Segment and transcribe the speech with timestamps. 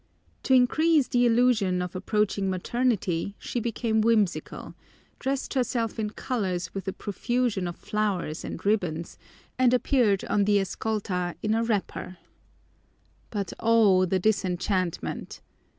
[0.41, 4.73] To increase the illusion of approaching maternity she became whimsical,
[5.19, 9.19] dressed herself in colors with a profusion of flowers and ribbons,
[9.59, 12.17] and appeared on the Escolta in a wrapper.
[13.29, 15.39] But oh, the disenchantment!